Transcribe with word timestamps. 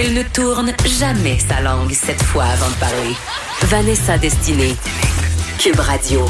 Elle 0.00 0.14
ne 0.14 0.22
tourne 0.22 0.72
jamais 0.86 1.40
sa 1.40 1.60
langue 1.60 1.90
cette 1.92 2.22
fois 2.22 2.44
avant 2.44 2.68
de 2.68 2.74
parler. 2.74 3.16
Vanessa 3.62 4.16
Destinée. 4.16 4.76
Cube 5.58 5.80
Radio. 5.80 6.24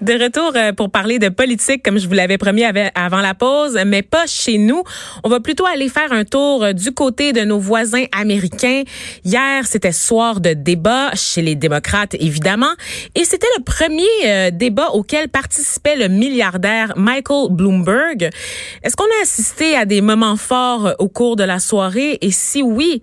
De 0.00 0.12
retour 0.12 0.52
euh, 0.56 0.72
pour 0.72 0.90
parler 0.90 1.18
de 1.18 1.28
politique, 1.28 1.82
comme 1.82 1.98
je 1.98 2.08
vous 2.08 2.14
l'avais 2.14 2.38
promis 2.38 2.64
avant 2.64 3.20
la 3.20 3.34
pause, 3.34 3.78
mais 3.86 4.02
pas 4.02 4.26
chez 4.26 4.58
nous. 4.58 4.82
On 5.22 5.28
va 5.28 5.40
plutôt 5.40 5.66
aller 5.66 5.88
faire 5.88 6.12
un 6.12 6.24
tour 6.24 6.64
euh, 6.64 6.72
du 6.72 6.92
côté 6.92 7.32
de 7.32 7.42
nos 7.42 7.58
voisins 7.58 8.04
américains. 8.12 8.82
Hier, 9.24 9.66
c'était 9.66 9.92
soir 9.92 10.40
de 10.40 10.52
débat 10.52 11.14
chez 11.14 11.42
les 11.42 11.54
démocrates, 11.54 12.14
évidemment, 12.14 12.72
et 13.14 13.24
c'était 13.24 13.46
le 13.56 13.62
premier 13.62 14.02
euh, 14.26 14.50
débat 14.50 14.90
auquel 14.90 15.28
participait 15.28 15.96
le 15.96 16.08
milliardaire 16.08 16.94
Michael 16.96 17.48
Bloomberg. 17.50 18.30
Est-ce 18.82 18.96
qu'on 18.96 19.04
a 19.04 19.22
assisté 19.22 19.76
à 19.76 19.84
des 19.84 20.00
moments 20.00 20.36
forts 20.36 20.94
au 20.98 21.08
cours 21.08 21.36
de 21.36 21.44
la 21.44 21.58
soirée? 21.60 22.18
Et 22.20 22.30
si 22.30 22.62
oui, 22.62 23.02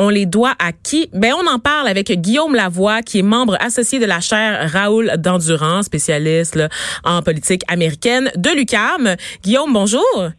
on 0.00 0.08
les 0.08 0.26
doit 0.26 0.54
à 0.58 0.72
qui? 0.72 1.08
Ben, 1.12 1.34
on 1.38 1.46
en 1.46 1.58
parle 1.58 1.86
avec 1.86 2.10
Guillaume 2.10 2.54
Lavoie, 2.54 3.02
qui 3.02 3.18
est 3.18 3.22
membre 3.22 3.56
associé 3.60 3.98
de 3.98 4.06
la 4.06 4.20
chaire 4.20 4.68
Raoul 4.72 5.12
d'Endurance, 5.18 5.86
spécialiste 5.86 6.58
en 7.04 7.22
politique 7.22 7.62
américaine 7.68 8.32
de 8.34 8.50
l'UCAM. 8.50 9.14
Guillaume, 9.44 9.72
bonjour. 9.72 10.30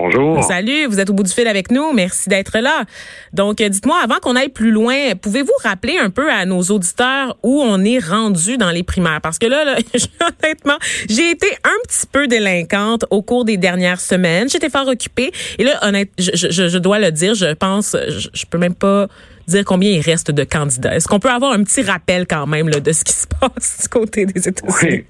Bonjour. 0.00 0.44
Salut, 0.44 0.86
vous 0.86 1.00
êtes 1.00 1.10
au 1.10 1.12
bout 1.12 1.24
du 1.24 1.32
fil 1.32 1.48
avec 1.48 1.72
nous. 1.72 1.92
Merci 1.92 2.28
d'être 2.28 2.56
là. 2.60 2.84
Donc, 3.32 3.60
euh, 3.60 3.68
dites-moi, 3.68 3.98
avant 4.00 4.18
qu'on 4.22 4.36
aille 4.36 4.48
plus 4.48 4.70
loin, 4.70 4.94
pouvez-vous 5.20 5.52
rappeler 5.64 5.98
un 5.98 6.08
peu 6.08 6.30
à 6.30 6.46
nos 6.46 6.62
auditeurs 6.62 7.36
où 7.42 7.60
on 7.62 7.82
est 7.84 7.98
rendu 7.98 8.58
dans 8.58 8.70
les 8.70 8.84
primaires? 8.84 9.20
Parce 9.20 9.40
que 9.40 9.46
là, 9.46 9.64
là 9.64 9.76
honnêtement, 10.44 10.78
j'ai 11.08 11.30
été 11.32 11.48
un 11.64 11.88
petit 11.88 12.06
peu 12.12 12.28
délinquante 12.28 13.06
au 13.10 13.22
cours 13.22 13.44
des 13.44 13.56
dernières 13.56 14.00
semaines. 14.00 14.48
J'étais 14.48 14.70
fort 14.70 14.86
occupée. 14.86 15.32
Et 15.58 15.64
là, 15.64 15.80
honnêtement, 15.82 16.14
je, 16.16 16.48
je, 16.48 16.68
je, 16.68 16.78
dois 16.78 17.00
le 17.00 17.10
dire, 17.10 17.34
je 17.34 17.52
pense, 17.54 17.96
je, 18.08 18.28
je 18.32 18.46
peux 18.46 18.58
même 18.58 18.76
pas 18.76 19.08
dire 19.48 19.64
combien 19.64 19.90
il 19.90 20.00
reste 20.00 20.30
de 20.30 20.44
candidats. 20.44 20.94
Est-ce 20.94 21.08
qu'on 21.08 21.18
peut 21.18 21.30
avoir 21.30 21.52
un 21.52 21.64
petit 21.64 21.82
rappel 21.82 22.28
quand 22.28 22.46
même 22.46 22.68
là, 22.68 22.78
de 22.78 22.92
ce 22.92 23.02
qui 23.02 23.14
se 23.14 23.26
passe 23.26 23.80
du 23.82 23.88
côté 23.88 24.26
des 24.26 24.46
États-Unis? 24.46 24.76
Oui. 24.80 25.04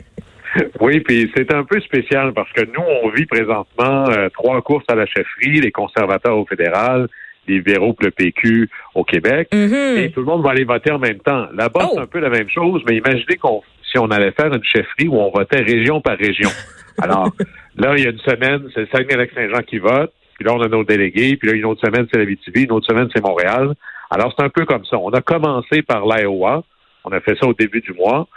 Oui, 0.80 1.00
puis 1.00 1.30
c'est 1.36 1.52
un 1.54 1.64
peu 1.64 1.80
spécial 1.80 2.32
parce 2.32 2.50
que 2.52 2.62
nous, 2.64 2.82
on 3.02 3.08
vit 3.10 3.26
présentement 3.26 4.08
euh, 4.10 4.28
trois 4.30 4.60
courses 4.62 4.84
à 4.88 4.94
la 4.94 5.06
chefferie, 5.06 5.60
les 5.60 5.70
conservateurs 5.72 6.36
au 6.38 6.46
fédéral, 6.46 7.08
les 7.46 7.56
libéraux 7.56 7.94
le 8.00 8.10
PQ 8.10 8.68
au 8.94 9.04
Québec, 9.04 9.48
Mm-hmm. 9.52 9.98
et 9.98 10.10
tout 10.12 10.20
le 10.20 10.26
monde 10.26 10.42
va 10.42 10.50
aller 10.50 10.64
voter 10.64 10.92
en 10.92 10.98
même 10.98 11.18
temps. 11.20 11.46
Là-bas, 11.54 11.80
Oh. 11.84 11.90
c'est 11.94 12.00
un 12.00 12.06
peu 12.06 12.18
la 12.20 12.30
même 12.30 12.48
chose, 12.48 12.82
mais 12.88 12.96
imaginez 12.96 13.36
qu'on 13.36 13.62
si 13.90 13.98
on 13.98 14.06
allait 14.10 14.32
faire 14.32 14.52
une 14.52 14.62
chefferie 14.64 15.08
où 15.08 15.16
on 15.16 15.30
votait 15.30 15.62
région 15.62 16.00
par 16.02 16.18
région. 16.18 16.50
Alors, 17.02 17.30
là, 17.76 17.94
il 17.96 18.04
y 18.04 18.06
a 18.06 18.10
une 18.10 18.18
semaine, 18.18 18.68
c'est 18.74 18.80
le 18.80 18.88
Saguenay-Lac-Saint-Jean 18.92 19.62
qui 19.62 19.78
vote, 19.78 20.12
puis 20.34 20.44
là, 20.44 20.52
on 20.54 20.60
a 20.60 20.68
nos 20.68 20.84
délégués, 20.84 21.36
puis 21.36 21.48
là, 21.48 21.54
une 21.56 21.64
autre 21.64 21.80
semaine, 21.86 22.06
c'est 22.12 22.18
la 22.18 22.26
BTV, 22.26 22.64
une 22.64 22.72
autre 22.72 22.86
semaine, 22.86 23.08
c'est 23.14 23.22
Montréal. 23.22 23.72
Alors, 24.10 24.34
c'est 24.36 24.44
un 24.44 24.50
peu 24.50 24.66
comme 24.66 24.84
ça. 24.84 24.98
On 24.98 25.10
a 25.10 25.20
commencé 25.22 25.80
par 25.82 26.04
l'Iowa, 26.06 26.62
on 27.04 27.10
a 27.12 27.20
fait 27.20 27.36
ça 27.40 27.46
au 27.46 27.54
début 27.54 27.80
du 27.80 27.92
mois. 27.94 28.28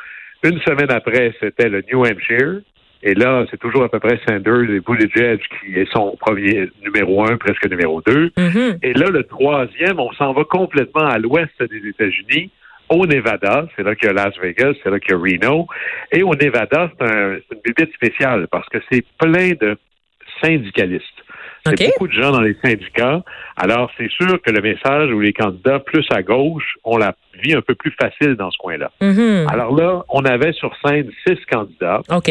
Une 0.43 0.59
semaine 0.61 0.91
après, 0.91 1.33
c'était 1.39 1.69
le 1.69 1.83
New 1.91 2.05
Hampshire. 2.05 2.61
Et 3.03 3.15
là, 3.15 3.45
c'est 3.49 3.59
toujours 3.59 3.83
à 3.83 3.89
peu 3.89 3.99
près 3.99 4.19
Sanders 4.27 4.69
et 4.69 4.79
Buttigieg 4.79 5.39
qui 5.39 5.79
est 5.79 5.91
son 5.91 6.15
premier 6.19 6.69
numéro 6.83 7.25
un, 7.25 7.37
presque 7.37 7.67
numéro 7.67 8.01
deux. 8.01 8.31
Mhm. 8.37 8.77
Et 8.83 8.93
là, 8.93 9.09
le 9.09 9.23
troisième, 9.23 9.99
on 9.99 10.11
s'en 10.13 10.33
va 10.33 10.43
complètement 10.43 11.07
à 11.07 11.17
l'ouest 11.17 11.51
des 11.63 11.89
États-Unis, 11.89 12.51
au 12.89 13.07
Nevada. 13.07 13.67
C'est 13.75 13.83
là 13.83 13.95
qu'il 13.95 14.07
y 14.07 14.11
a 14.11 14.13
Las 14.13 14.37
Vegas, 14.39 14.73
c'est 14.83 14.91
là 14.91 14.99
qu'il 14.99 15.11
y 15.11 15.15
a 15.15 15.17
Reno. 15.17 15.67
Et 16.11 16.21
au 16.21 16.35
Nevada, 16.35 16.91
c'est 16.99 17.05
un, 17.05 17.33
une 17.33 17.61
bibite 17.65 17.93
spéciale 17.95 18.47
parce 18.51 18.67
que 18.69 18.77
c'est 18.91 19.03
plein 19.17 19.53
de 19.59 19.77
syndicalistes. 20.43 21.05
C'est 21.65 21.85
beaucoup 21.87 22.07
de 22.07 22.13
gens 22.13 22.31
dans 22.31 22.41
les 22.41 22.55
syndicats. 22.63 23.23
Alors, 23.55 23.91
c'est 23.97 24.09
sûr 24.09 24.41
que 24.41 24.51
le 24.51 24.61
message 24.61 25.11
ou 25.11 25.19
les 25.19 25.33
candidats 25.33 25.79
plus 25.79 26.05
à 26.11 26.23
gauche 26.23 26.75
ont 26.83 26.97
la 26.97 27.13
vie 27.43 27.53
un 27.53 27.61
peu 27.61 27.75
plus 27.75 27.91
facile 28.01 28.35
dans 28.35 28.49
ce 28.51 28.57
coin-là. 28.57 28.91
Mhm. 29.01 29.47
Alors 29.49 29.75
là, 29.75 30.03
on 30.09 30.25
avait 30.25 30.53
sur 30.53 30.75
scène 30.83 31.09
six 31.27 31.37
candidats. 31.49 32.01
OK. 32.09 32.29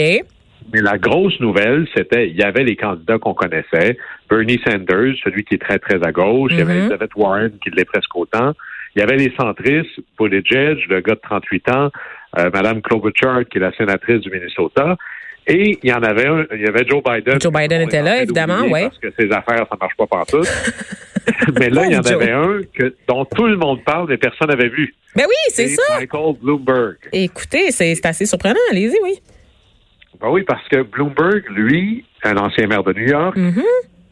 Mais 0.72 0.82
la 0.82 0.98
grosse 0.98 1.38
nouvelle, 1.40 1.88
c'était 1.96 2.28
il 2.28 2.36
y 2.36 2.42
avait 2.42 2.64
les 2.64 2.76
candidats 2.76 3.18
qu'on 3.18 3.34
connaissait. 3.34 3.96
Bernie 4.28 4.60
Sanders, 4.64 5.14
celui 5.24 5.44
qui 5.44 5.54
est 5.54 5.58
très, 5.58 5.78
très 5.78 6.02
à 6.04 6.12
gauche. 6.12 6.52
Il 6.52 6.58
y 6.58 6.62
avait 6.62 6.74
Mhm. 6.74 6.80
Elizabeth 6.80 7.10
Warren, 7.16 7.52
qui 7.62 7.70
l'est 7.70 7.84
presque 7.84 8.14
autant. 8.16 8.52
Il 8.94 9.00
y 9.00 9.02
avait 9.02 9.16
les 9.16 9.32
centristes, 9.38 10.00
Buttigieg, 10.18 10.78
le 10.88 11.00
gars 11.00 11.14
de 11.14 11.20
38 11.22 11.68
ans, 11.70 11.90
euh, 12.38 12.50
Madame 12.52 12.82
Klobuchar, 12.82 13.44
qui 13.48 13.58
est 13.58 13.60
la 13.60 13.72
sénatrice 13.72 14.20
du 14.20 14.30
Minnesota. 14.30 14.96
Et 15.46 15.78
il 15.82 15.88
y 15.88 15.92
en 15.92 16.02
avait 16.02 16.26
un, 16.26 16.46
il 16.54 16.60
y 16.60 16.66
avait 16.66 16.86
Joe 16.86 17.02
Biden. 17.02 17.40
Joe 17.40 17.52
Biden 17.52 17.82
était 17.82 18.02
là, 18.02 18.22
évidemment, 18.22 18.62
ouais. 18.66 18.82
Parce 18.88 18.98
que 18.98 19.10
ses 19.18 19.30
affaires, 19.32 19.66
ça 19.70 19.76
marche 19.80 19.96
pas 19.96 20.06
partout. 20.06 20.42
mais 21.58 21.70
là, 21.70 21.86
il 21.86 21.92
y 21.92 21.96
en 21.96 22.02
Joe. 22.02 22.12
avait 22.12 22.30
un 22.32 22.60
que, 22.72 22.94
dont 23.08 23.24
tout 23.24 23.46
le 23.46 23.56
monde 23.56 23.82
parle, 23.84 24.06
mais 24.08 24.16
personne 24.18 24.48
n'avait 24.48 24.68
vu. 24.68 24.94
Ben 25.16 25.24
oui, 25.28 25.34
c'est 25.48 25.68
ça. 25.68 25.82
Michael 25.98 26.34
Bloomberg. 26.40 26.96
Écoutez, 27.12 27.70
c'est 27.72 28.04
assez 28.06 28.26
surprenant. 28.26 28.60
Allez-y, 28.70 28.96
oui. 29.02 29.18
Ben 30.20 30.28
oui, 30.30 30.42
parce 30.46 30.66
que 30.68 30.82
Bloomberg, 30.82 31.44
lui, 31.50 32.04
un 32.22 32.36
ancien 32.36 32.66
maire 32.66 32.84
de 32.84 32.92
New 32.92 33.08
York, 33.08 33.36
Mhm. 33.36 33.62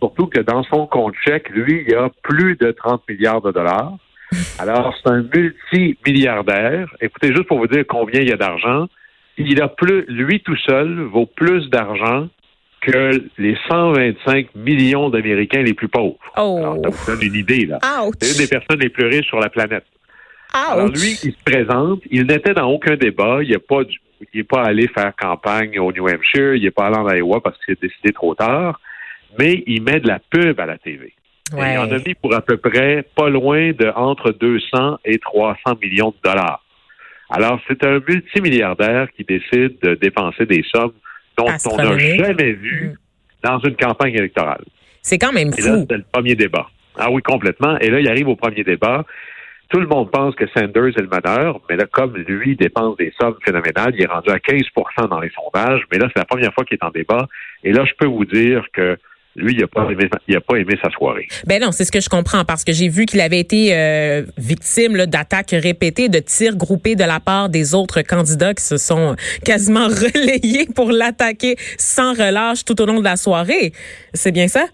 surtout 0.01 0.27
que 0.27 0.41
dans 0.41 0.63
son 0.65 0.87
compte 0.87 1.15
chèque, 1.25 1.51
lui, 1.51 1.85
il 1.87 1.93
y 1.93 1.95
a 1.95 2.09
plus 2.23 2.57
de 2.57 2.71
30 2.73 3.03
milliards 3.09 3.43
de 3.43 3.53
dollars. 3.53 3.95
Alors, 4.59 4.95
c'est 5.03 5.11
un 5.11 5.23
multimilliardaire. 5.23 6.89
Écoutez, 7.01 7.29
juste 7.29 7.47
pour 7.47 7.59
vous 7.59 7.67
dire 7.67 7.85
combien 7.89 8.21
il 8.21 8.29
y 8.29 8.33
a 8.33 8.37
d'argent, 8.37 8.87
il 9.39 9.63
a 9.63 9.69
plus, 9.69 10.05
lui 10.09 10.41
tout 10.41 10.57
seul 10.57 11.01
vaut 11.03 11.27
plus 11.27 11.69
d'argent 11.71 12.29
que 12.81 13.23
les 13.39 13.57
125 13.69 14.55
millions 14.55 15.11
d'Américains 15.11 15.63
les 15.63 15.75
plus 15.75 15.89
pauvres. 15.89 16.17
Oh. 16.37 16.59
Alors, 16.59 16.77
ça 16.83 16.89
vous 16.91 17.07
donne 17.19 17.27
une 17.29 17.35
idée, 17.35 17.67
là. 17.67 17.79
C'est 18.21 18.33
une 18.33 18.39
des 18.47 18.49
personnes 18.49 18.81
les 18.81 18.89
plus 18.89 19.07
riches 19.07 19.27
sur 19.27 19.41
la 19.41 19.49
planète. 19.49 19.85
Alors 20.55 20.87
Ouch. 20.87 20.95
lui, 20.95 21.19
il 21.25 21.33
se 21.33 21.43
présente, 21.45 22.01
il 22.11 22.25
n'était 22.27 22.55
dans 22.55 22.71
aucun 22.71 22.97
débat, 22.97 23.41
il 23.43 23.51
n'est 23.51 23.59
pas, 23.59 23.85
du- 23.85 24.01
il 24.33 24.41
est 24.41 24.45
pas 24.45 24.63
allé 24.63 24.89
faire 24.89 25.13
campagne 25.17 25.79
au 25.79 25.93
New 25.93 26.09
Hampshire, 26.09 26.55
il 26.55 26.63
n'est 26.63 26.71
pas 26.71 26.87
allé 26.87 26.97
en 26.97 27.09
Iowa 27.11 27.41
parce 27.43 27.59
qu'il 27.65 27.73
a 27.75 27.87
décidé 27.87 28.13
trop 28.13 28.35
tard, 28.35 28.81
mais 29.39 29.63
il 29.67 29.83
met 29.83 30.01
de 30.01 30.09
la 30.09 30.19
pub 30.31 30.59
à 30.59 30.67
la 30.67 30.79
TV. 30.79 31.13
Et 31.53 31.55
Ouais. 31.55 31.75
Il 31.75 31.79
en 31.79 31.91
a 31.91 31.99
mis 31.99 32.15
pour 32.15 32.35
à 32.35 32.41
peu 32.43 32.57
près 32.59 33.05
pas 33.17 33.29
loin 33.29 33.73
de 33.73 33.91
entre 33.97 34.33
200 34.33 34.99
et 35.05 35.19
300 35.19 35.59
millions 35.83 36.11
de 36.11 36.29
dollars. 36.31 36.63
Alors, 37.31 37.61
c'est 37.69 37.85
un 37.85 38.01
multimilliardaire 38.07 39.09
qui 39.17 39.25
décide 39.25 39.79
de 39.83 39.95
dépenser 39.95 40.47
des 40.47 40.65
sommes 40.75 40.93
dont 41.37 41.47
on 41.71 41.77
n'a 41.77 41.99
jamais 41.99 42.53
vu 42.53 42.95
dans 43.43 43.59
une 43.61 43.77
campagne 43.77 44.15
électorale. 44.15 44.65
C'est 45.03 45.19
quand 45.19 45.33
même 45.33 45.53
Et 45.57 45.63
là, 45.63 45.75
fou. 45.75 45.81
c'était 45.81 45.97
le 45.99 46.05
premier 46.13 46.35
débat. 46.35 46.69
Ah 46.99 47.11
oui, 47.11 47.23
complètement. 47.23 47.79
Et 47.79 47.91
là, 47.91 48.01
il 48.01 48.09
arrive 48.09 48.29
au 48.29 48.37
premier 48.37 48.65
débat. 48.65 49.05
Tout 49.69 49.81
le 49.81 49.87
monde 49.87 50.11
pense 50.11 50.35
que 50.35 50.47
Sanders 50.49 50.97
est 50.97 51.03
le 51.03 51.09
meneur, 51.09 51.61
mais 51.69 51.77
là, 51.77 51.85
comme 51.91 52.17
lui 52.17 52.57
dépense 52.57 52.97
des 52.97 53.13
sommes 53.21 53.37
phénoménales, 53.45 53.93
il 53.95 54.03
est 54.03 54.07
rendu 54.07 54.31
à 54.31 54.39
15% 54.39 55.09
dans 55.09 55.21
les 55.21 55.31
sondages. 55.31 55.83
Mais 55.93 55.99
là, 55.99 56.09
c'est 56.09 56.19
la 56.19 56.25
première 56.25 56.53
fois 56.55 56.65
qu'il 56.65 56.79
est 56.81 56.85
en 56.85 56.91
débat. 56.91 57.27
Et 57.63 57.73
là, 57.73 57.85
je 57.85 57.93
peux 57.99 58.07
vous 58.07 58.25
dire 58.25 58.65
que 58.73 58.97
lui, 59.39 59.55
il 59.55 59.61
n'a 59.61 59.67
pas, 59.67 59.89
aimé, 59.91 60.09
il 60.27 60.37
a 60.37 60.41
pas 60.41 60.57
aimé 60.57 60.75
sa 60.83 60.91
soirée. 60.91 61.27
Ben 61.47 61.61
non, 61.63 61.73
c'est 61.73 61.85
ce 61.85 61.93
que 61.93 62.01
je 62.01 62.09
comprends 62.09 62.45
parce 62.45 62.65
que 62.65 62.73
j'ai 62.73 62.89
vu 62.89 63.07
qu'il 63.07 63.21
avait 63.21 63.41
été 63.41 63.75
euh, 63.75 64.23
victime 64.37 65.07
d'attaques 65.07 65.53
répétées, 65.53 66.09
de 66.09 66.19
tirs 66.19 66.57
groupés 66.57 66.97
de 66.97 67.05
la 67.05 67.21
part 67.21 67.49
des 67.49 67.75
autres 67.75 68.03
candidats 68.03 68.55
qui 68.55 68.65
se 68.65 68.77
sont 68.77 69.17
quasiment 69.45 69.87
relayés 69.89 70.67
pour 70.75 70.91
l'attaquer 70.91 71.57
sans 71.79 72.13
relâche 72.13 72.65
tout 72.65 72.81
au 72.81 72.87
long 72.87 72.99
de 72.99 73.05
la 73.05 73.17
soirée. 73.17 73.73
C'est 74.13 74.33
bien 74.33 74.49
ça? 74.49 74.67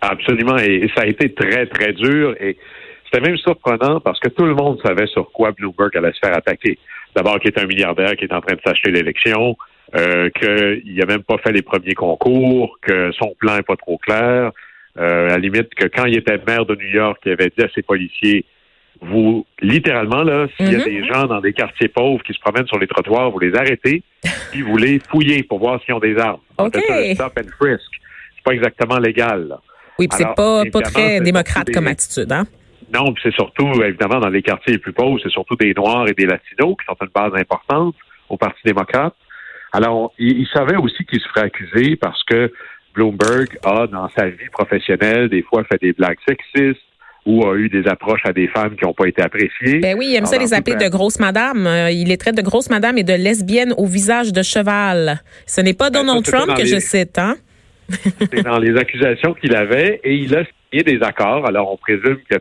Absolument. 0.00 0.58
Et, 0.58 0.84
et 0.84 0.90
ça 0.94 1.02
a 1.02 1.06
été 1.06 1.32
très, 1.32 1.66
très 1.66 1.92
dur. 1.92 2.34
Et 2.40 2.56
c'était 3.04 3.28
même 3.28 3.36
surprenant 3.38 4.00
parce 4.00 4.18
que 4.18 4.28
tout 4.28 4.44
le 4.44 4.54
monde 4.54 4.80
savait 4.84 5.06
sur 5.06 5.30
quoi 5.30 5.52
Bloomberg 5.52 5.96
allait 5.96 6.12
se 6.12 6.18
faire 6.18 6.36
attaquer. 6.36 6.78
D'abord, 7.14 7.38
qu'il 7.38 7.52
est 7.52 7.60
un 7.60 7.66
milliardaire 7.66 8.16
qui 8.16 8.24
est 8.24 8.32
en 8.32 8.40
train 8.40 8.56
de 8.56 8.60
s'acheter 8.66 8.90
l'élection, 8.90 9.56
euh, 9.94 10.30
qu'il 10.30 10.96
n'a 10.96 11.06
même 11.06 11.22
pas 11.22 11.38
fait 11.38 11.52
les 11.52 11.62
premiers 11.62 11.94
concours, 11.94 12.78
que 12.82 13.12
son 13.12 13.34
plan 13.38 13.56
n'est 13.56 13.62
pas 13.62 13.76
trop 13.76 13.98
clair. 13.98 14.50
Euh, 14.96 15.26
à 15.26 15.30
la 15.32 15.38
limite, 15.38 15.74
que 15.74 15.86
quand 15.86 16.04
il 16.06 16.16
était 16.16 16.38
maire 16.46 16.66
de 16.66 16.74
New 16.76 16.88
York, 16.88 17.18
il 17.26 17.32
avait 17.32 17.50
dit 17.56 17.64
à 17.64 17.68
ses 17.74 17.82
policiers 17.82 18.44
vous, 19.02 19.44
littéralement, 19.60 20.22
là, 20.22 20.46
s'il 20.56 20.72
y 20.72 20.76
a 20.76 20.78
Mhm. 20.78 20.84
des 20.84 21.04
gens 21.06 21.26
dans 21.26 21.40
des 21.40 21.52
quartiers 21.52 21.88
pauvres 21.88 22.22
qui 22.22 22.32
se 22.32 22.38
promènent 22.38 22.66
sur 22.68 22.78
les 22.78 22.86
trottoirs, 22.86 23.30
vous 23.30 23.40
les 23.40 23.54
arrêtez, 23.54 24.02
puis 24.52 24.62
vous 24.62 24.76
les 24.76 25.00
fouillez 25.10 25.42
pour 25.42 25.58
voir 25.58 25.80
s'ils 25.84 25.94
ont 25.94 25.98
des 25.98 26.16
armes. 26.16 26.40
On 26.58 26.66
OK. 26.66 26.76
appelle 26.76 27.16
ça 27.16 27.26
un 27.26 27.28
stop 27.28 27.44
and 27.44 27.48
frisk. 27.58 27.90
C'est 28.36 28.44
pas 28.44 28.52
exactement 28.52 28.98
légal, 28.98 29.48
là. 29.48 29.60
Oui, 29.98 30.08
puis 30.08 30.16
c'est 30.18 30.34
pas, 30.34 30.62
pas 30.72 30.80
très 30.80 31.18
c'est 31.18 31.20
démocrate 31.20 31.70
comme 31.72 31.86
attitude, 31.88 32.30
hein? 32.32 32.44
Non, 32.92 33.12
puis 33.12 33.22
c'est 33.24 33.34
surtout, 33.34 33.70
évidemment, 33.82 34.20
dans 34.20 34.28
les 34.28 34.42
quartiers 34.42 34.74
les 34.74 34.78
plus 34.78 34.92
pauvres, 34.92 35.18
c'est 35.22 35.30
surtout 35.30 35.56
des 35.56 35.74
Noirs 35.74 36.06
et 36.08 36.12
des 36.12 36.26
Latinos 36.26 36.76
qui 36.78 36.84
sont 36.86 36.96
une 37.02 37.10
base 37.14 37.32
importante 37.34 37.94
au 38.28 38.36
Parti 38.36 38.60
démocrate. 38.64 39.14
Alors, 39.74 40.12
il, 40.18 40.38
il 40.40 40.46
savait 40.52 40.76
aussi 40.76 41.04
qu'il 41.04 41.20
se 41.20 41.28
ferait 41.28 41.46
accuser 41.46 41.96
parce 41.96 42.22
que 42.24 42.50
Bloomberg 42.94 43.48
a, 43.64 43.86
dans 43.88 44.08
sa 44.16 44.28
vie 44.28 44.48
professionnelle, 44.52 45.28
des 45.28 45.42
fois 45.42 45.64
fait 45.64 45.80
des 45.82 45.92
blagues 45.92 46.18
sexistes 46.26 46.80
ou 47.26 47.44
a 47.46 47.56
eu 47.56 47.68
des 47.68 47.86
approches 47.88 48.20
à 48.24 48.32
des 48.32 48.46
femmes 48.48 48.76
qui 48.76 48.84
n'ont 48.84 48.92
pas 48.92 49.06
été 49.08 49.22
appréciées. 49.22 49.80
Ben 49.80 49.96
oui, 49.98 50.08
il 50.10 50.14
aime 50.14 50.26
ça 50.26 50.38
les 50.38 50.52
appeler 50.54 50.76
de 50.76 50.88
grosses 50.88 51.18
madames. 51.18 51.66
Euh, 51.66 51.90
il 51.90 52.08
les 52.08 52.18
traite 52.18 52.36
de 52.36 52.42
grosses 52.42 52.68
madames 52.70 52.98
et 52.98 53.02
de 53.02 53.14
lesbiennes 53.14 53.72
au 53.78 53.86
visage 53.86 54.30
de 54.32 54.42
cheval. 54.42 55.20
Ce 55.46 55.60
n'est 55.60 55.74
pas 55.74 55.90
Ben, 55.90 56.00
Donald 56.04 56.24
ça, 56.26 56.32
Trump 56.36 56.56
que 56.56 56.62
les- 56.62 56.68
je 56.68 56.78
cite, 56.78 57.18
hein? 57.18 57.36
C'est 58.32 58.42
dans 58.42 58.58
les 58.58 58.76
accusations 58.78 59.34
qu'il 59.34 59.54
avait 59.56 60.00
et 60.04 60.14
il 60.14 60.34
a 60.36 60.44
signé 60.70 60.84
des 60.84 61.02
accords. 61.02 61.46
Alors, 61.46 61.72
on 61.72 61.76
présume 61.76 62.18
qu'il 62.28 62.36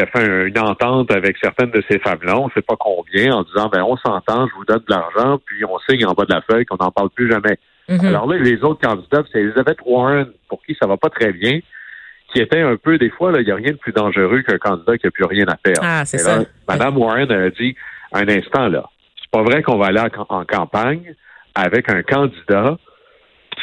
a, 0.00 0.06
fait 0.06 0.28
un- 0.28 0.46
une 0.46 0.58
entente 0.58 1.10
avec 1.10 1.36
certaines 1.42 1.70
de 1.70 1.82
ces 1.90 1.98
femmes-là, 1.98 2.38
on 2.38 2.46
ne 2.46 2.50
sait 2.52 2.62
pas 2.62 2.76
combien, 2.78 3.32
en 3.32 3.42
disant, 3.42 3.68
ben, 3.68 3.82
on 3.82 3.96
s'entend, 3.96 4.46
je 4.48 4.54
vous 4.54 4.64
donne 4.64 4.78
de 4.86 4.90
l'argent, 4.94 5.38
puis 5.44 5.64
on 5.64 5.78
signe 5.88 6.04
en 6.06 6.12
bas 6.12 6.24
de 6.24 6.34
la 6.34 6.42
feuille 6.42 6.64
qu'on 6.64 6.76
n'en 6.80 6.90
parle 6.90 7.10
plus 7.10 7.30
jamais. 7.30 7.58
Mhm. 7.88 8.04
Alors 8.06 8.26
là, 8.26 8.38
les 8.38 8.62
autres 8.62 8.80
candidats, 8.86 9.22
c'est 9.32 9.40
Elizabeth 9.40 9.78
Warren, 9.84 10.28
pour 10.48 10.62
qui 10.64 10.76
ça 10.80 10.86
va 10.86 10.96
pas 10.96 11.08
très 11.10 11.32
bien, 11.32 11.60
qui 12.32 12.40
était 12.40 12.60
un 12.60 12.76
peu, 12.76 12.98
des 12.98 13.08
fois, 13.10 13.32
là, 13.32 13.40
il 13.40 13.46
n'y 13.46 13.50
a 13.52 13.54
rien 13.56 13.72
de 13.72 13.76
plus 13.78 13.92
dangereux 13.92 14.42
qu'un 14.42 14.58
candidat 14.58 14.98
qui 14.98 15.06
n'a 15.06 15.10
plus 15.10 15.24
rien 15.24 15.46
à 15.48 15.56
perdre. 15.56 15.80
Ah, 15.82 16.04
c'est 16.04 16.18
ça. 16.18 16.38
là, 16.38 16.44
Madame 16.68 16.96
Warren 16.98 17.30
a 17.32 17.48
dit, 17.50 17.74
un 18.12 18.28
instant, 18.28 18.68
là, 18.68 18.84
c'est 19.20 19.30
pas 19.30 19.42
vrai 19.42 19.62
qu'on 19.62 19.78
va 19.78 19.86
aller 19.86 20.00
en 20.28 20.44
campagne 20.44 21.14
avec 21.54 21.90
un 21.90 22.02
candidat 22.02 22.76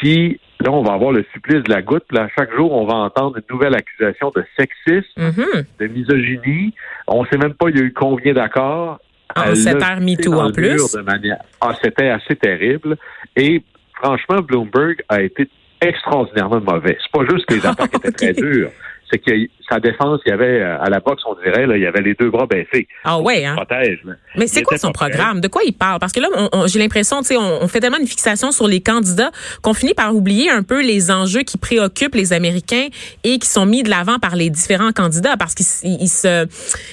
qui, 0.00 0.40
là, 0.60 0.70
on 0.72 0.82
va 0.82 0.94
avoir 0.94 1.12
le 1.12 1.24
supplice 1.32 1.62
de 1.62 1.72
la 1.72 1.82
goutte, 1.82 2.04
là, 2.12 2.28
chaque 2.38 2.54
jour, 2.54 2.72
on 2.72 2.86
va 2.86 2.94
entendre 2.94 3.36
une 3.36 3.44
nouvelle 3.50 3.74
accusation 3.74 4.30
de 4.34 4.44
sexisme, 4.58 5.20
Mhm. 5.20 5.64
de 5.80 5.86
misogynie. 5.86 6.74
On 7.06 7.24
sait 7.26 7.38
même 7.38 7.54
pas 7.54 7.68
il 7.70 7.76
y 7.78 7.80
a 7.80 7.84
eu 7.84 7.92
combien 7.92 8.32
d'accords. 8.32 8.98
L'a 9.36 9.42
ère 9.44 9.50
poussé 9.50 9.74
MeToo, 10.00 10.34
en 10.40 10.50
plus. 10.52 10.74
mur 10.74 10.86
de 10.94 11.00
manière- 11.02 11.42
Ah, 11.60 11.74
c'était 11.82 12.08
assez 12.08 12.36
terrible. 12.36 12.96
Et 13.36 13.62
franchement, 13.94 14.36
Bloomberg 14.40 15.02
a 15.08 15.20
été 15.22 15.48
extraordinairement 15.80 16.60
mauvais. 16.60 16.96
C'est 17.02 17.12
pas 17.12 17.26
juste 17.30 17.46
que 17.46 17.54
les 17.54 17.66
attaques 17.66 17.94
étaient 18.04 18.12
très 18.12 18.32
dures. 18.32 18.70
C'est 19.10 19.18
que 19.18 19.30
sa 19.70 19.78
défense, 19.78 20.20
il 20.26 20.30
y 20.30 20.32
avait 20.32 20.60
euh, 20.60 20.80
à 20.80 20.90
la 20.90 20.98
boxe, 21.00 21.22
on 21.26 21.34
dirait, 21.34 21.66
là, 21.66 21.76
il 21.76 21.82
y 21.82 21.86
avait 21.86 22.02
les 22.02 22.14
deux 22.14 22.30
bras 22.30 22.46
baissés. 22.46 22.88
Ah 23.04 23.20
ouais, 23.20 23.44
hein? 23.44 23.54
Protège. 23.54 24.00
Mais 24.36 24.46
c'est 24.48 24.62
quoi 24.62 24.78
son 24.78 24.90
programme? 24.92 25.40
De 25.40 25.48
quoi 25.48 25.62
il 25.64 25.72
parle? 25.72 26.00
Parce 26.00 26.12
que 26.12 26.20
là, 26.20 26.28
j'ai 26.66 26.78
l'impression, 26.78 27.20
tu 27.20 27.28
sais, 27.28 27.36
on, 27.36 27.62
on 27.62 27.68
fait 27.68 27.80
tellement 27.80 27.98
une 27.98 28.06
fixation 28.06 28.50
sur 28.50 28.66
les 28.66 28.80
candidats 28.80 29.30
qu'on 29.62 29.74
finit 29.74 29.94
par 29.94 30.14
oublier 30.14 30.50
un 30.50 30.62
peu 30.62 30.82
les 30.82 31.10
enjeux 31.10 31.42
qui 31.42 31.56
préoccupent 31.56 32.14
les 32.16 32.32
Américains 32.32 32.88
et 33.22 33.38
qui 33.38 33.48
sont 33.48 33.66
mis 33.66 33.82
de 33.82 33.90
l'avant 33.90 34.18
par 34.18 34.34
les 34.34 34.50
différents 34.50 34.92
candidats 34.92 35.36
parce 35.36 35.54
qu'ils 35.54 35.66
se, 36.08 36.46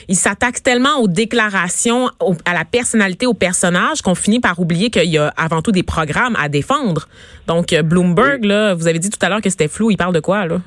ils 0.08 0.16
s'attaquent 0.16 0.62
tellement 0.62 1.00
aux 1.00 1.08
déclarations, 1.08 2.10
à 2.46 2.54
la 2.54 2.66
personnalité, 2.66 3.26
au 3.26 3.34
personnage 3.34 4.02
qu'on 4.02 4.16
finit 4.16 4.40
par 4.40 4.60
oublier 4.60 4.90
qu'il 4.90 5.10
y 5.10 5.18
a 5.18 5.34
avant 5.38 5.62
tout 5.62 5.72
des 5.72 5.84
programmes 5.84 6.36
à 6.40 6.50
défendre. 6.50 7.08
Donc, 7.48 7.74
euh, 7.74 7.82
Bloomberg, 7.82 8.46
là, 8.46 8.74
vous 8.74 8.88
avez 8.88 9.00
dit 9.00 9.10
tout 9.10 9.24
à 9.26 9.30
l'heure 9.30 9.42
que 9.42 9.50
c'était 9.50 9.68
flou. 9.68 9.92
Il 9.92 9.98
parle 9.98 10.14
de 10.14 10.20
quoi, 10.20 10.46
là? 10.46 10.62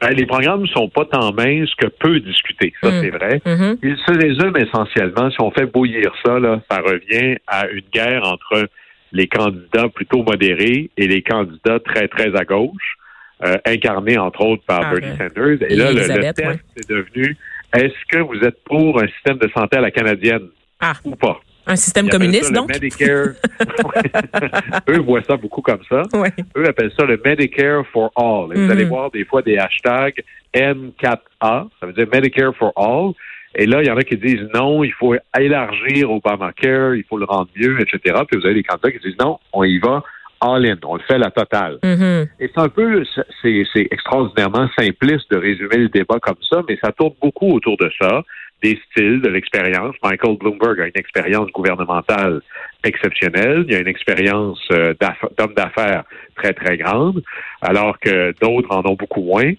Ben, 0.00 0.10
les 0.10 0.26
programmes 0.26 0.62
ne 0.62 0.66
sont 0.66 0.88
pas 0.88 1.04
tant 1.06 1.32
minces 1.32 1.74
que 1.76 1.86
peu 1.86 2.20
discutés. 2.20 2.72
Ça, 2.82 2.90
Mm. 2.90 3.00
c'est 3.02 3.10
vrai. 3.10 3.40
Mhm. 3.46 3.78
Il 3.82 3.96
se 3.96 4.12
résume 4.12 4.56
essentiellement, 4.56 5.30
si 5.30 5.40
on 5.40 5.50
fait 5.50 5.66
bouillir 5.66 6.12
ça, 6.24 6.38
là, 6.38 6.60
ça 6.70 6.78
revient 6.78 7.36
à 7.46 7.66
une 7.68 7.84
guerre 7.92 8.22
entre 8.24 8.68
les 9.12 9.26
candidats 9.28 9.88
plutôt 9.88 10.22
modérés 10.22 10.90
et 10.96 11.06
les 11.06 11.22
candidats 11.22 11.78
très, 11.80 12.08
très 12.08 12.34
à 12.36 12.44
gauche, 12.44 12.96
euh, 13.44 13.54
incarnés 13.66 14.18
entre 14.18 14.42
autres 14.44 14.62
par 14.66 14.80
Par, 14.80 14.92
Bernie 14.92 15.08
euh, 15.08 15.28
Sanders. 15.28 15.62
Et 15.70 15.72
et 15.72 15.76
là, 15.76 15.92
le- 15.92 16.32
test 16.32 16.38
ouais. 16.46 16.56
est 16.76 16.88
devenu 16.90 17.36
est-ce 17.74 17.94
que 18.10 18.18
vous 18.18 18.38
êtes 18.44 18.62
pour 18.64 19.02
un 19.02 19.06
système 19.08 19.38
de 19.38 19.48
santé 19.56 19.76
à 19.76 19.80
la 19.80 19.90
canadienne 19.90 20.48
Ah, 20.80 20.92
ou 21.04 21.14
pas? 21.16 21.40
Un 21.66 21.76
système 21.76 22.08
communiste, 22.08 22.44
ça 22.44 22.50
le 22.50 22.56
donc? 22.56 22.68
Medicare. 22.68 23.28
Eux 24.88 24.98
voient 25.00 25.22
ça 25.28 25.36
beaucoup 25.36 25.62
comme 25.62 25.82
ça. 25.88 26.02
Ouais. 26.14 26.32
Eux 26.56 26.66
appellent 26.68 26.92
ça 26.98 27.04
le 27.04 27.20
Medicare 27.24 27.84
for 27.92 28.10
All. 28.16 28.54
Et 28.56 28.58
Mhm. 28.58 28.66
Vous 28.66 28.72
allez 28.72 28.84
voir 28.84 29.10
des 29.10 29.24
fois 29.24 29.42
des 29.42 29.58
hashtags 29.58 30.22
M4A, 30.54 31.68
ça 31.80 31.86
veut 31.86 31.92
dire 31.92 32.06
Medicare 32.12 32.54
for 32.56 32.72
All. 32.76 33.12
Et 33.58 33.66
là, 33.66 33.82
il 33.82 33.86
y 33.86 33.90
en 33.90 33.96
a 33.96 34.02
qui 34.02 34.16
disent 34.16 34.46
non, 34.54 34.84
il 34.84 34.92
faut 34.92 35.14
élargir 35.38 36.10
Obamacare, 36.10 36.94
il 36.94 37.04
faut 37.08 37.18
le 37.18 37.24
rendre 37.24 37.48
mieux, 37.56 37.80
etc. 37.80 38.20
Puis 38.28 38.38
vous 38.38 38.44
avez 38.46 38.54
des 38.54 38.62
candidats 38.62 38.90
qui 38.90 38.98
disent 38.98 39.18
non, 39.18 39.38
on 39.52 39.64
y 39.64 39.78
va 39.78 40.02
all-in, 40.42 40.76
on 40.84 40.96
le 40.96 41.02
fait 41.08 41.14
à 41.14 41.18
la 41.18 41.30
totale. 41.30 41.78
Mhm. 41.82 42.26
Et 42.40 42.50
c'est 42.54 42.60
un 42.60 42.68
peu, 42.68 43.02
c'est 43.42 43.88
extraordinairement 43.90 44.68
simpliste 44.78 45.30
de 45.30 45.38
résumer 45.38 45.78
le 45.78 45.88
débat 45.88 46.18
comme 46.20 46.36
ça, 46.50 46.62
mais 46.68 46.78
ça 46.84 46.92
tourne 46.92 47.14
beaucoup 47.22 47.52
autour 47.54 47.78
de 47.78 47.90
ça, 47.98 48.22
des 48.62 48.78
styles, 48.90 49.20
de 49.20 49.28
l'expérience. 49.28 49.94
Michael 50.02 50.36
Bloomberg 50.38 50.80
a 50.80 50.86
une 50.86 50.92
expérience 50.96 51.48
gouvernementale 51.50 52.40
exceptionnelle. 52.84 53.64
Il 53.68 53.74
a 53.74 53.78
une 53.80 53.88
expérience 53.88 54.58
euh, 54.72 54.94
d'homme 55.38 55.54
d'affaires 55.54 56.04
très, 56.36 56.52
très 56.52 56.76
grande, 56.76 57.22
alors 57.60 57.98
que 57.98 58.32
d'autres 58.40 58.74
en 58.74 58.80
ont 58.88 58.94
beaucoup 58.94 59.22
moins. 59.22 59.52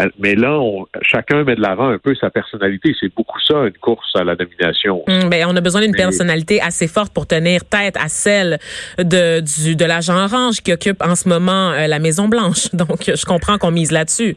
Euh, 0.00 0.08
Mais 0.18 0.34
là, 0.34 0.58
on- 0.58 0.86
chacun 1.02 1.44
met 1.44 1.56
de 1.56 1.62
l'avant 1.62 1.88
un 1.88 1.98
peu 1.98 2.14
sa 2.14 2.28
personnalité. 2.30 2.94
C'est 3.00 3.12
beaucoup 3.14 3.40
ça, 3.40 3.64
une 3.64 3.72
course 3.80 4.10
à 4.16 4.22
la 4.24 4.34
nomination. 4.36 5.02
Hum, 5.08 5.30
ben, 5.30 5.46
on 5.48 5.56
a 5.56 5.60
besoin 5.62 5.80
d'une 5.80 5.94
personnalité 5.96 6.60
assez 6.60 6.88
forte 6.88 7.12
pour 7.14 7.26
tenir 7.26 7.64
tête 7.64 7.96
à 7.96 8.08
celle 8.08 8.58
de 8.98 9.40
du 9.40 9.76
de 9.76 9.84
l'agent 9.86 10.16
orange 10.24 10.60
qui 10.62 10.72
occupe 10.74 11.02
en 11.02 11.14
ce 11.14 11.28
moment 11.28 11.70
euh, 11.72 11.86
la 11.86 11.98
Maison 11.98 12.28
Blanche. 12.28 12.68
Donc, 12.74 13.04
je 13.06 13.24
comprends 13.24 13.56
qu'on 13.56 13.70
mise 13.70 13.90
là-dessus. 13.90 14.36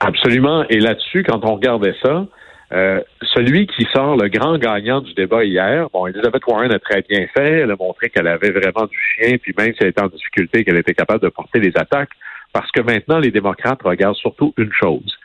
Absolument. 0.00 0.64
Et 0.68 0.80
là-dessus, 0.80 1.22
quand 1.22 1.44
on 1.44 1.54
regardait 1.54 1.94
ça, 2.02 2.26
euh, 2.72 3.00
celui 3.34 3.66
qui 3.66 3.86
sort 3.92 4.16
le 4.16 4.28
grand 4.28 4.56
gagnant 4.56 5.00
du 5.00 5.12
débat 5.14 5.44
hier, 5.44 5.88
bon, 5.92 6.06
Elizabeth 6.06 6.42
Warren 6.46 6.72
a 6.72 6.78
très 6.78 7.02
bien 7.02 7.26
fait. 7.34 7.60
Elle 7.60 7.70
a 7.70 7.76
montré 7.76 8.08
qu'elle 8.08 8.26
avait 8.26 8.50
vraiment 8.50 8.86
du 8.86 8.98
chien, 8.98 9.36
puis 9.36 9.52
même 9.56 9.72
si 9.74 9.78
elle 9.80 9.88
était 9.88 10.02
en 10.02 10.08
difficulté, 10.08 10.64
qu'elle 10.64 10.78
était 10.78 10.94
capable 10.94 11.20
de 11.20 11.28
porter 11.28 11.60
les 11.60 11.72
attaques. 11.76 12.12
Parce 12.52 12.70
que 12.70 12.80
maintenant, 12.80 13.18
les 13.18 13.30
démocrates 13.30 13.82
regardent 13.82 14.16
surtout 14.16 14.54
une 14.56 14.72
chose. 14.72 15.18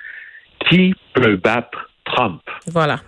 Qui 0.70 0.94
peut 1.14 1.36
battre 1.38 1.90
Trump? 2.04 2.42
Voilà. 2.68 3.00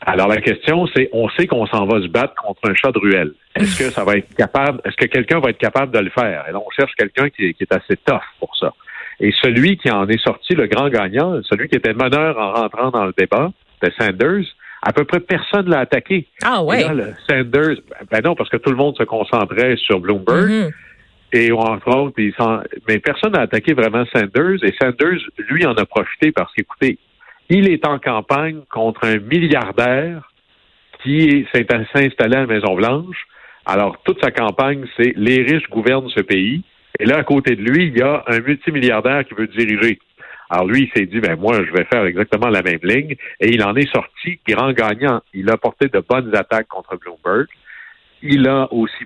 Alors 0.00 0.28
la 0.28 0.40
question, 0.40 0.86
c'est, 0.94 1.08
on 1.12 1.28
sait 1.30 1.46
qu'on 1.46 1.66
s'en 1.66 1.84
va 1.86 2.00
se 2.00 2.06
battre 2.06 2.34
contre 2.34 2.70
un 2.70 2.74
chat 2.74 2.92
de 2.92 2.98
ruelle. 2.98 3.32
Est-ce 3.56 3.78
que 3.78 3.90
ça 3.90 4.04
va 4.04 4.16
être 4.16 4.32
capable, 4.36 4.80
est-ce 4.84 4.96
que 4.96 5.06
quelqu'un 5.06 5.40
va 5.40 5.50
être 5.50 5.58
capable 5.58 5.92
de 5.92 5.98
le 5.98 6.10
faire? 6.10 6.44
Et 6.48 6.52
là, 6.52 6.58
on 6.58 6.70
cherche 6.70 6.92
quelqu'un 6.96 7.28
qui 7.30 7.56
est 7.58 7.72
assez 7.72 7.96
tough 8.04 8.22
pour 8.38 8.56
ça. 8.56 8.72
Et 9.20 9.32
celui 9.42 9.78
qui 9.78 9.90
en 9.90 10.06
est 10.08 10.22
sorti 10.22 10.54
le 10.54 10.66
grand 10.66 10.88
gagnant, 10.88 11.40
celui 11.42 11.68
qui 11.68 11.76
était 11.76 11.94
meneur 11.94 12.38
en 12.38 12.52
rentrant 12.52 12.90
dans 12.90 13.06
le 13.06 13.14
débat, 13.16 13.50
c'était 13.80 13.94
Sanders. 13.98 14.44
À 14.82 14.92
peu 14.92 15.04
près 15.04 15.20
personne 15.20 15.68
l'a 15.68 15.80
attaqué. 15.80 16.26
Ah 16.44 16.62
ouais. 16.62 16.82
là, 16.82 16.92
le 16.94 17.14
Sanders, 17.28 17.76
ben 18.10 18.20
non, 18.24 18.34
parce 18.34 18.50
que 18.50 18.58
tout 18.58 18.70
le 18.70 18.76
monde 18.76 18.96
se 18.96 19.04
concentrait 19.04 19.76
sur 19.76 20.00
Bloomberg. 20.00 20.48
Mhm. 20.50 20.70
Et 21.32 21.50
entre 21.50 21.88
autres, 21.96 22.14
il 22.18 22.32
s'en- 22.34 22.60
mais 22.86 22.98
personne 22.98 23.32
n'a 23.32 23.40
attaqué 23.40 23.72
vraiment 23.74 24.04
Sanders. 24.14 24.62
Et 24.62 24.74
Sanders, 24.80 25.18
lui, 25.48 25.66
en 25.66 25.74
a 25.74 25.84
profité 25.86 26.30
parce 26.30 26.52
qu'écoutez, 26.52 26.98
il 27.48 27.68
est 27.70 27.86
en 27.86 27.98
campagne 27.98 28.60
contre 28.70 29.04
un 29.06 29.18
milliardaire 29.18 30.30
qui 31.02 31.46
s'est 31.52 31.66
s'est 31.92 32.04
installé 32.06 32.36
à 32.36 32.40
la 32.40 32.46
Maison-Blanche. 32.46 33.16
Alors, 33.64 34.00
toute 34.04 34.22
sa 34.22 34.30
campagne, 34.30 34.84
c'est 34.96 35.12
les 35.16 35.42
riches 35.42 35.68
gouvernent 35.70 36.08
ce 36.10 36.20
pays. 36.20 36.62
Et 36.98 37.04
là, 37.04 37.18
à 37.18 37.24
côté 37.24 37.56
de 37.56 37.62
lui, 37.62 37.86
il 37.88 37.98
y 37.98 38.02
a 38.02 38.24
un 38.26 38.40
multimilliardaire 38.40 39.24
qui 39.26 39.34
veut 39.34 39.46
diriger. 39.46 39.98
Alors 40.48 40.66
lui, 40.66 40.82
il 40.84 40.90
s'est 40.98 41.06
dit, 41.06 41.20
ben 41.20 41.36
moi, 41.36 41.62
je 41.64 41.72
vais 41.72 41.84
faire 41.84 42.04
exactement 42.04 42.48
la 42.48 42.62
même 42.62 42.78
ligne. 42.82 43.16
Et 43.40 43.48
il 43.52 43.62
en 43.64 43.74
est 43.74 43.90
sorti 43.92 44.38
grand 44.48 44.72
gagnant. 44.72 45.20
Il 45.34 45.50
a 45.50 45.56
porté 45.56 45.88
de 45.88 46.00
bonnes 46.00 46.34
attaques 46.36 46.68
contre 46.68 46.96
Bloomberg. 46.96 47.46
Il 48.22 48.46
a 48.48 48.72
aussi, 48.72 49.04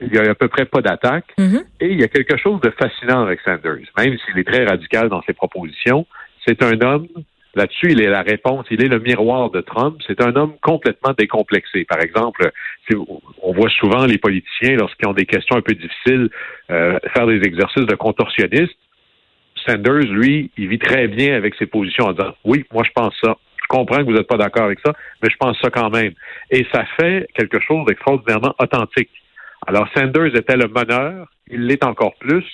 il 0.00 0.14
y 0.14 0.18
a 0.18 0.30
à 0.30 0.34
peu 0.34 0.48
près 0.48 0.64
pas 0.64 0.80
d'attaques. 0.80 1.32
Mhm. 1.38 1.62
Et 1.80 1.88
il 1.88 2.00
y 2.00 2.04
a 2.04 2.08
quelque 2.08 2.36
chose 2.38 2.60
de 2.62 2.70
fascinant 2.70 3.22
avec 3.22 3.40
Sanders. 3.40 3.78
Même 3.98 4.16
s'il 4.24 4.38
est 4.38 4.44
très 4.50 4.64
radical 4.64 5.08
dans 5.08 5.22
ses 5.22 5.34
propositions, 5.34 6.06
c'est 6.46 6.62
un 6.62 6.80
homme, 6.80 7.06
là-dessus, 7.54 7.92
il 7.92 8.00
est 8.00 8.08
la 8.08 8.22
réponse, 8.22 8.66
il 8.70 8.82
est 8.82 8.88
le 8.88 8.98
miroir 8.98 9.50
de 9.50 9.60
Trump. 9.60 10.00
C'est 10.06 10.22
un 10.22 10.34
homme 10.36 10.54
complètement 10.62 11.12
décomplexé. 11.16 11.84
Par 11.84 12.00
exemple, 12.00 12.50
si- 12.88 12.96
on 13.48 13.52
voit 13.52 13.70
souvent 13.70 14.04
les 14.04 14.18
politiciens, 14.18 14.76
lorsqu'ils 14.76 15.08
ont 15.08 15.14
des 15.14 15.24
questions 15.24 15.56
un 15.56 15.62
peu 15.62 15.72
difficiles, 15.72 16.28
euh, 16.70 16.98
faire 17.14 17.26
des 17.26 17.40
exercices 17.40 17.86
de 17.86 17.94
contorsionniste. 17.94 18.76
Sanders, 19.66 20.12
lui, 20.12 20.50
il 20.58 20.68
vit 20.68 20.78
très 20.78 21.08
bien 21.08 21.34
avec 21.34 21.54
ses 21.54 21.64
positions 21.64 22.04
en 22.04 22.12
disant, 22.12 22.34
oui, 22.44 22.66
moi 22.70 22.82
je 22.84 22.90
pense 22.94 23.14
ça. 23.24 23.38
Je 23.62 23.66
comprends 23.68 23.98
que 23.98 24.02
vous 24.02 24.12
n'êtes 24.12 24.28
pas 24.28 24.36
d'accord 24.36 24.64
avec 24.64 24.80
ça, 24.84 24.92
mais 25.22 25.30
je 25.30 25.36
pense 25.38 25.58
ça 25.62 25.70
quand 25.70 25.88
même. 25.88 26.12
Et 26.50 26.66
ça 26.74 26.84
fait 27.00 27.26
quelque 27.34 27.58
chose 27.60 27.86
d'extraordinairement 27.86 28.54
authentique. 28.58 29.10
Alors, 29.66 29.88
Sanders 29.96 30.36
était 30.36 30.56
le 30.56 30.68
meneur, 30.68 31.26
il 31.50 31.66
l'est 31.66 31.84
encore 31.84 32.16
plus. 32.16 32.44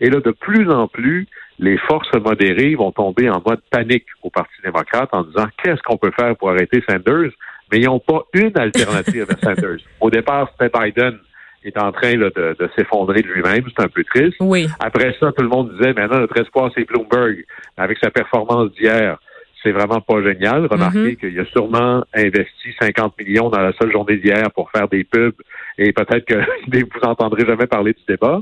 Et 0.00 0.08
là, 0.08 0.20
de 0.20 0.30
plus 0.30 0.70
en 0.70 0.86
plus, 0.86 1.26
les 1.58 1.78
forces 1.78 2.14
modérées 2.14 2.76
vont 2.76 2.92
tomber 2.92 3.28
en 3.28 3.42
mode 3.44 3.60
panique 3.70 4.06
au 4.22 4.30
Parti 4.30 4.54
démocrate 4.64 5.08
en 5.12 5.24
disant 5.24 5.46
qu'est-ce 5.62 5.82
qu'on 5.82 5.96
peut 5.96 6.12
faire 6.16 6.36
pour 6.36 6.50
arrêter 6.50 6.80
Sanders, 6.88 7.32
mais 7.74 7.80
ils 7.80 7.86
n'ont 7.86 7.98
pas 7.98 8.22
une 8.34 8.56
alternative 8.56 9.26
à 9.28 9.36
Sanders. 9.36 9.80
Au 10.00 10.08
départ, 10.08 10.48
c'était 10.52 10.70
Biden 10.78 11.18
est 11.64 11.76
en 11.78 11.90
train 11.90 12.14
de, 12.14 12.30
de 12.36 12.70
s'effondrer 12.76 13.22
de 13.22 13.26
lui-même, 13.26 13.64
c'est 13.74 13.82
un 13.82 13.88
peu 13.88 14.04
triste. 14.04 14.36
Oui. 14.38 14.68
Après 14.78 15.16
ça, 15.18 15.32
tout 15.32 15.42
le 15.42 15.48
monde 15.48 15.72
disait 15.72 15.92
maintenant 15.94 16.20
notre 16.20 16.38
espoir 16.38 16.70
c'est 16.74 16.84
Bloomberg 16.84 17.44
avec 17.76 17.98
sa 17.98 18.10
performance 18.10 18.70
d'hier. 18.72 19.18
C'est 19.62 19.72
vraiment 19.72 20.02
pas 20.02 20.22
génial. 20.22 20.66
Remarquez 20.66 21.14
mm-hmm. 21.14 21.16
qu'il 21.16 21.40
a 21.40 21.44
sûrement 21.46 22.04
investi 22.14 22.74
50 22.78 23.18
millions 23.18 23.48
dans 23.48 23.62
la 23.62 23.72
seule 23.72 23.90
journée 23.90 24.18
d'hier 24.18 24.52
pour 24.54 24.70
faire 24.70 24.88
des 24.88 25.04
pubs 25.04 25.34
et 25.78 25.92
peut-être 25.92 26.26
que 26.26 26.34
vous 26.70 27.08
entendrez 27.08 27.44
jamais 27.46 27.66
parler 27.66 27.94
du 27.94 28.02
débat. 28.06 28.40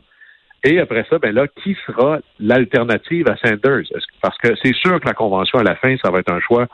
Et 0.65 0.79
après 0.79 1.07
ça, 1.09 1.19
ben 1.19 1.33
là, 1.33 1.47
qui 1.63 1.77
sera 1.87 2.19
l'alternative 2.39 3.29
à 3.29 3.37
Sanders? 3.37 3.87
Parce 4.21 4.37
que 4.39 4.49
c'est 4.63 4.75
sûr 4.75 5.01
que 5.01 5.07
la 5.07 5.15
convention 5.15 5.61
à 5.61 5.63
la 5.63 5.77
fin, 5.77 5.97
ça 6.05 6.11
va 6.11 6.19
être 6.19 6.33
un 6.33 6.41
choix 6.41 6.67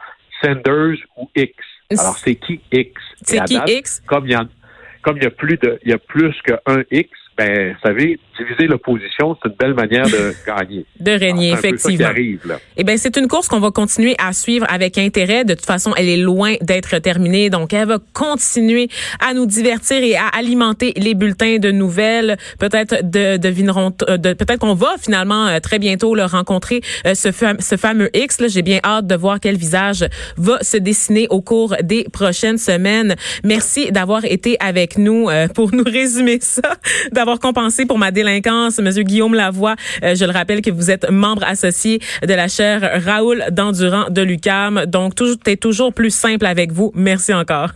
Sanders 0.42 0.96
ou 1.16 1.28
X. 1.36 1.52
Alors, 1.96 2.18
c'est 2.18 2.34
qui 2.34 2.60
X? 2.70 3.00
C'est 3.22 3.42
qui 3.44 3.58
X? 3.66 4.02
Comme 4.06 4.26
il 4.26 4.32
y 4.32 4.34
a, 4.34 4.46
comme 5.02 5.16
il 5.16 5.22
y 5.22 5.26
a 5.26 5.30
plus 5.30 5.56
de, 5.56 5.78
il 5.84 5.90
y 5.90 5.94
a 5.94 5.98
plus 5.98 6.34
qu'un 6.42 6.82
X, 6.90 7.10
ben, 7.38 7.72
vous 7.72 7.88
savez, 7.88 8.18
diviser 8.38 8.66
l'opposition, 8.66 9.36
c'est 9.42 9.48
une 9.48 9.54
belle 9.56 9.74
manière 9.74 10.06
de 10.06 10.34
gagner. 10.46 10.84
de 10.98 11.12
régner, 11.12 11.52
effectivement. 11.52 12.08
Eh 12.76 12.84
ben, 12.84 12.98
c'est 12.98 13.16
une 13.16 13.28
course 13.28 13.48
qu'on 13.48 13.60
va 13.60 13.70
continuer 13.70 14.14
à 14.18 14.32
suivre 14.32 14.66
avec 14.68 14.98
intérêt. 14.98 15.44
De 15.44 15.54
toute 15.54 15.66
façon, 15.66 15.92
elle 15.96 16.08
est 16.08 16.16
loin 16.16 16.54
d'être 16.60 16.98
terminée, 16.98 17.50
donc 17.50 17.72
elle 17.72 17.88
va 17.88 17.98
continuer 18.12 18.88
à 19.26 19.34
nous 19.34 19.46
divertir 19.46 20.02
et 20.02 20.16
à 20.16 20.26
alimenter 20.28 20.92
les 20.96 21.14
bulletins 21.14 21.58
de 21.58 21.70
nouvelles. 21.70 22.36
Peut-être 22.58 23.08
de, 23.08 23.36
devineront, 23.36 23.90
de, 23.90 24.32
peut-être 24.32 24.58
qu'on 24.58 24.74
va 24.74 24.94
finalement 25.00 25.46
euh, 25.46 25.60
très 25.60 25.78
bientôt 25.78 26.14
le 26.14 26.24
rencontrer 26.24 26.80
euh, 27.06 27.14
ce, 27.14 27.30
ce 27.60 27.76
fameux 27.76 28.10
X. 28.14 28.38
J'ai 28.48 28.62
bien 28.62 28.80
hâte 28.84 29.06
de 29.06 29.14
voir 29.14 29.40
quel 29.40 29.56
visage 29.56 30.04
va 30.36 30.58
se 30.62 30.76
dessiner 30.76 31.26
au 31.30 31.40
cours 31.40 31.74
des 31.82 32.04
prochaines 32.12 32.58
semaines. 32.58 33.16
Merci 33.44 33.92
d'avoir 33.92 34.24
été 34.24 34.56
avec 34.60 34.98
nous 34.98 35.28
euh, 35.28 35.48
pour 35.48 35.74
nous 35.74 35.84
résumer 35.84 36.38
ça, 36.40 36.76
compensé 37.36 37.84
pour 37.84 37.98
ma 37.98 38.10
délinquance, 38.10 38.78
Monsieur 38.78 39.02
Guillaume 39.02 39.34
Lavoie. 39.34 39.76
Euh, 40.02 40.14
je 40.14 40.24
le 40.24 40.32
rappelle 40.32 40.62
que 40.62 40.70
vous 40.70 40.90
êtes 40.90 41.10
membre 41.10 41.44
associé 41.44 42.00
de 42.26 42.34
la 42.34 42.48
chaire 42.48 43.02
Raoul 43.04 43.44
d'Endurant 43.50 44.06
de 44.08 44.22
l'UCAM. 44.22 44.86
Donc, 44.86 45.14
tout 45.14 45.36
est 45.46 45.60
toujours 45.60 45.92
plus 45.92 46.10
simple 46.10 46.46
avec 46.46 46.72
vous. 46.72 46.90
Merci 46.94 47.34
encore. 47.34 47.70